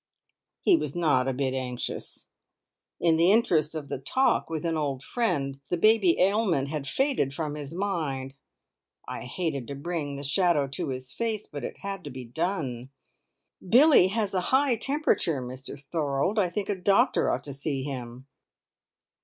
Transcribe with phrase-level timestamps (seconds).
[0.63, 2.27] He was not a bit anxious.
[2.99, 7.35] In the interest of the talk with an old friend, the baby ailment had faded
[7.35, 8.33] from his mind.
[9.07, 12.89] I hated to bring the shadow to his face, but it had to be done.
[13.61, 16.39] "Billie has a high temperature, Mr Thorold.
[16.39, 18.25] I think a doctor ought to see him."